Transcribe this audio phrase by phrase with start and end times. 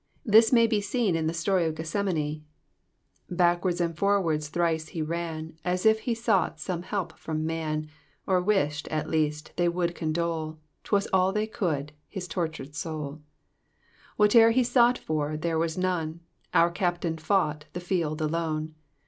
[0.25, 2.43] This may be seen in the story of Gethsemane:—
[3.09, 7.87] <* Backwards and forwards thrice he ran, As if he sought some help from man;
[8.25, 13.19] Or wish'd, at least, they would condole— Twas all they could— his tortured souk
[14.17, 15.37] Whatever he sought for.
[15.37, 16.21] there was none;'
[16.55, 18.73] Our Cuptaln fought the field alone.